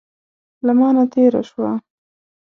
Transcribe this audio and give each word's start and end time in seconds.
له 0.65 0.71
مانه 0.79 1.03
تېره 1.13 1.41
شوه. 1.49 1.71